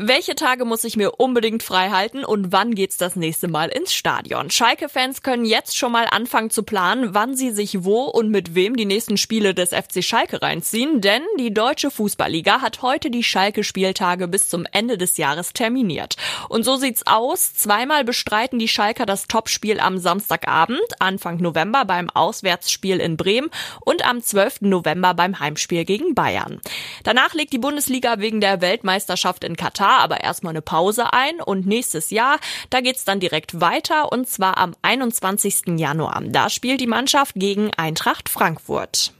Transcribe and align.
Welche 0.00 0.36
Tage 0.36 0.64
muss 0.64 0.84
ich 0.84 0.96
mir 0.96 1.16
unbedingt 1.16 1.64
frei 1.64 1.90
halten 1.90 2.24
und 2.24 2.52
wann 2.52 2.76
geht's 2.76 2.98
das 2.98 3.16
nächste 3.16 3.48
Mal 3.48 3.68
ins 3.68 3.92
Stadion? 3.92 4.48
Schalke-Fans 4.48 5.22
können 5.22 5.44
jetzt 5.44 5.76
schon 5.76 5.90
mal 5.90 6.06
anfangen 6.08 6.50
zu 6.50 6.62
planen, 6.62 7.14
wann 7.14 7.34
sie 7.34 7.50
sich 7.50 7.82
wo 7.82 8.04
und 8.04 8.30
mit 8.30 8.54
wem 8.54 8.76
die 8.76 8.84
nächsten 8.84 9.16
Spiele 9.16 9.54
des 9.54 9.70
FC 9.70 10.04
Schalke 10.04 10.40
reinziehen, 10.40 11.00
denn 11.00 11.22
die 11.40 11.52
Deutsche 11.52 11.90
Fußballliga 11.90 12.60
hat 12.60 12.80
heute 12.82 13.10
die 13.10 13.24
Schalke-Spieltage 13.24 14.28
bis 14.28 14.48
zum 14.48 14.66
Ende 14.70 14.98
des 14.98 15.16
Jahres 15.16 15.52
terminiert. 15.52 16.16
Und 16.48 16.62
so 16.64 16.76
sieht's 16.76 17.04
aus. 17.04 17.54
Zweimal 17.54 18.04
bestreiten 18.04 18.60
die 18.60 18.68
Schalker 18.68 19.04
das 19.04 19.26
Topspiel 19.26 19.80
am 19.80 19.98
Samstagabend, 19.98 20.78
Anfang 21.00 21.38
November 21.38 21.84
beim 21.84 22.08
Auswärtsspiel 22.08 23.00
in 23.00 23.16
Bremen 23.16 23.50
und 23.80 24.08
am 24.08 24.22
12. 24.22 24.60
November 24.60 25.14
beim 25.14 25.40
Heimspiel 25.40 25.84
gegen 25.84 26.14
Bayern. 26.14 26.60
Danach 27.08 27.32
legt 27.32 27.54
die 27.54 27.58
Bundesliga 27.58 28.18
wegen 28.18 28.42
der 28.42 28.60
Weltmeisterschaft 28.60 29.42
in 29.42 29.56
Katar 29.56 30.00
aber 30.00 30.20
erstmal 30.20 30.50
eine 30.50 30.60
Pause 30.60 31.10
ein 31.14 31.40
und 31.40 31.66
nächstes 31.66 32.10
Jahr, 32.10 32.38
da 32.68 32.82
geht's 32.82 33.06
dann 33.06 33.18
direkt 33.18 33.62
weiter 33.62 34.12
und 34.12 34.28
zwar 34.28 34.58
am 34.58 34.74
21. 34.82 35.78
Januar. 35.78 36.22
Da 36.26 36.50
spielt 36.50 36.82
die 36.82 36.86
Mannschaft 36.86 37.32
gegen 37.36 37.72
Eintracht 37.72 38.28
Frankfurt. 38.28 39.14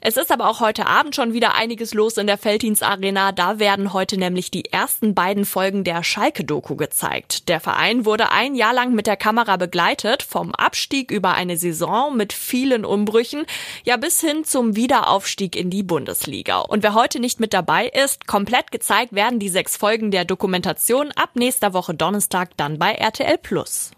Es 0.00 0.16
ist 0.16 0.30
aber 0.30 0.48
auch 0.48 0.60
heute 0.60 0.86
Abend 0.86 1.14
schon 1.14 1.32
wieder 1.32 1.54
einiges 1.54 1.94
los 1.94 2.16
in 2.16 2.26
der 2.26 2.38
Felddienst 2.38 2.82
Arena. 2.82 3.32
Da 3.32 3.58
werden 3.58 3.92
heute 3.92 4.18
nämlich 4.18 4.50
die 4.50 4.66
ersten 4.66 5.14
beiden 5.14 5.44
Folgen 5.44 5.84
der 5.84 6.02
Schalke-Doku 6.02 6.76
gezeigt. 6.76 7.48
Der 7.48 7.60
Verein 7.60 8.04
wurde 8.04 8.30
ein 8.30 8.54
Jahr 8.54 8.74
lang 8.74 8.94
mit 8.94 9.06
der 9.06 9.16
Kamera 9.16 9.56
begleitet, 9.56 10.22
vom 10.22 10.54
Abstieg 10.54 11.10
über 11.10 11.34
eine 11.34 11.56
Saison 11.56 12.16
mit 12.16 12.32
vielen 12.32 12.84
Umbrüchen, 12.84 13.46
ja 13.84 13.96
bis 13.96 14.20
hin 14.20 14.44
zum 14.44 14.76
Wiederaufstieg 14.76 15.56
in 15.56 15.70
die 15.70 15.82
Bundesliga. 15.82 16.58
Und 16.60 16.82
wer 16.82 16.94
heute 16.94 17.20
nicht 17.20 17.40
mit 17.40 17.52
dabei 17.52 17.88
ist, 17.88 18.26
komplett 18.26 18.70
gezeigt 18.70 19.14
werden 19.14 19.38
die 19.38 19.48
sechs 19.48 19.76
Folgen 19.76 20.10
der 20.10 20.24
Dokumentation 20.24 21.12
ab 21.12 21.30
nächster 21.34 21.72
Woche 21.72 21.94
Donnerstag 21.94 22.50
dann 22.56 22.78
bei 22.78 22.92
RTL 22.92 23.38
Plus. 23.38 23.92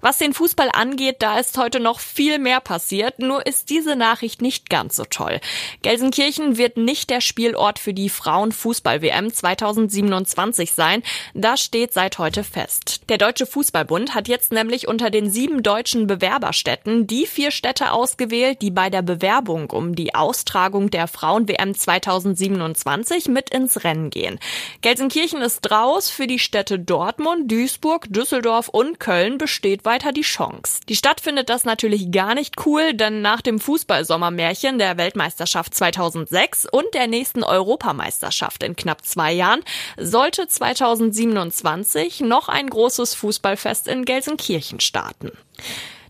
Was 0.00 0.18
den 0.18 0.34
Fußball 0.34 0.70
angeht, 0.72 1.16
da 1.20 1.38
ist 1.38 1.56
heute 1.58 1.80
noch 1.80 2.00
viel 2.00 2.38
mehr 2.38 2.60
passiert, 2.60 3.18
nur 3.18 3.46
ist 3.46 3.70
diese 3.70 3.96
Nachricht 3.96 4.42
nicht 4.42 4.68
ganz 4.68 4.96
so 4.96 5.04
toll. 5.04 5.40
Gelsenkirchen 5.82 6.58
wird 6.58 6.76
nicht 6.76 7.10
der 7.10 7.20
Spielort 7.20 7.78
für 7.78 7.94
die 7.94 8.08
Frauenfußball-WM 8.08 9.32
2027 9.32 10.72
sein. 10.72 11.02
Das 11.34 11.60
steht 11.60 11.92
seit 11.92 12.18
heute 12.18 12.44
fest. 12.44 13.00
Der 13.08 13.18
Deutsche 13.18 13.46
Fußballbund 13.46 14.14
hat 14.14 14.28
jetzt 14.28 14.52
nämlich 14.52 14.88
unter 14.88 15.10
den 15.10 15.30
sieben 15.30 15.62
deutschen 15.62 16.06
Bewerberstädten 16.06 17.06
die 17.06 17.26
vier 17.26 17.50
Städte 17.50 17.92
ausgewählt, 17.92 18.62
die 18.62 18.70
bei 18.70 18.90
der 18.90 19.02
Bewerbung 19.02 19.70
um 19.70 19.94
die 19.94 20.14
Austragung 20.14 20.90
der 20.90 21.08
Frauen-WM 21.08 21.74
2027 21.74 23.28
mit 23.28 23.50
ins 23.50 23.84
Rennen 23.84 24.10
gehen. 24.10 24.38
Gelsenkirchen 24.82 25.40
ist 25.40 25.70
raus, 25.70 26.10
für 26.10 26.26
die 26.26 26.38
Städte 26.38 26.78
Dortmund, 26.78 27.50
Duisburg, 27.50 28.06
Düsseldorf 28.10 28.68
und 28.68 29.00
Köln 29.00 29.38
besteht 29.38 29.84
weiter 29.86 30.12
die 30.12 30.22
Chance. 30.22 30.80
Die 30.88 30.96
Stadt 30.96 31.20
findet 31.20 31.48
das 31.48 31.64
natürlich 31.64 32.10
gar 32.10 32.34
nicht 32.34 32.66
cool, 32.66 32.92
denn 32.92 33.22
nach 33.22 33.40
dem 33.40 33.58
Fußballsommermärchen 33.58 34.78
der 34.78 34.98
Weltmeisterschaft 34.98 35.74
2006 35.74 36.66
und 36.66 36.84
der 36.92 37.06
nächsten 37.06 37.42
Europameisterschaft 37.42 38.62
in 38.62 38.76
knapp 38.76 39.04
zwei 39.04 39.32
Jahren 39.32 39.62
sollte 39.96 40.46
2027 40.46 42.20
noch 42.20 42.48
ein 42.48 42.68
großes 42.68 43.14
Fußballfest 43.14 43.88
in 43.88 44.04
Gelsenkirchen 44.04 44.80
starten. 44.80 45.32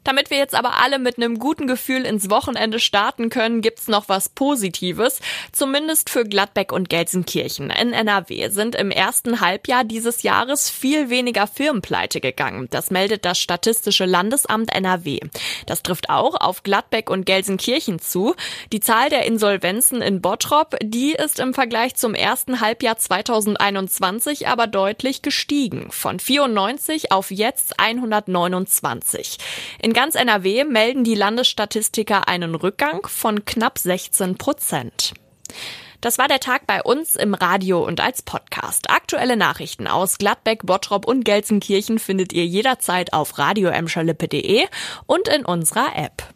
Damit 0.06 0.30
wir 0.30 0.38
jetzt 0.38 0.54
aber 0.54 0.80
alle 0.80 1.00
mit 1.00 1.16
einem 1.16 1.40
guten 1.40 1.66
Gefühl 1.66 2.06
ins 2.06 2.30
Wochenende 2.30 2.78
starten 2.78 3.28
können, 3.28 3.60
gibt's 3.60 3.88
noch 3.88 4.08
was 4.08 4.28
Positives. 4.28 5.18
Zumindest 5.50 6.10
für 6.10 6.22
Gladbeck 6.22 6.70
und 6.70 6.88
Gelsenkirchen. 6.88 7.70
In 7.70 7.92
NRW 7.92 8.50
sind 8.50 8.76
im 8.76 8.92
ersten 8.92 9.40
Halbjahr 9.40 9.82
dieses 9.82 10.22
Jahres 10.22 10.70
viel 10.70 11.10
weniger 11.10 11.48
Firmenpleite 11.48 12.20
gegangen. 12.20 12.68
Das 12.70 12.92
meldet 12.92 13.24
das 13.24 13.40
Statistische 13.40 14.04
Landesamt 14.04 14.72
NRW. 14.72 15.18
Das 15.66 15.82
trifft 15.82 16.08
auch 16.08 16.40
auf 16.40 16.62
Gladbeck 16.62 17.10
und 17.10 17.26
Gelsenkirchen 17.26 17.98
zu. 17.98 18.36
Die 18.72 18.78
Zahl 18.78 19.08
der 19.10 19.26
Insolvenzen 19.26 20.02
in 20.02 20.22
Bottrop, 20.22 20.76
die 20.84 21.14
ist 21.14 21.40
im 21.40 21.52
Vergleich 21.52 21.96
zum 21.96 22.14
ersten 22.14 22.60
Halbjahr 22.60 22.96
2021 22.96 24.46
aber 24.46 24.68
deutlich 24.68 25.22
gestiegen. 25.22 25.88
Von 25.90 26.20
94 26.20 27.10
auf 27.10 27.32
jetzt 27.32 27.80
129. 27.80 29.38
In 29.82 29.95
ganz 29.96 30.14
NRW 30.14 30.64
melden 30.64 31.04
die 31.04 31.14
Landesstatistiker 31.14 32.28
einen 32.28 32.54
Rückgang 32.54 33.06
von 33.06 33.46
knapp 33.46 33.78
16 33.78 34.36
Prozent. 34.36 35.14
Das 36.02 36.18
war 36.18 36.28
der 36.28 36.38
Tag 36.38 36.66
bei 36.66 36.82
uns 36.82 37.16
im 37.16 37.32
Radio 37.32 37.82
und 37.82 38.02
als 38.02 38.20
Podcast. 38.20 38.90
Aktuelle 38.90 39.38
Nachrichten 39.38 39.86
aus 39.86 40.18
Gladbeck, 40.18 40.66
Bottrop 40.66 41.08
und 41.08 41.24
Gelsenkirchen 41.24 41.98
findet 41.98 42.34
ihr 42.34 42.44
jederzeit 42.44 43.14
auf 43.14 43.38
radioemscherlippe.de 43.38 44.66
und 45.06 45.28
in 45.28 45.46
unserer 45.46 45.96
App. 45.96 46.28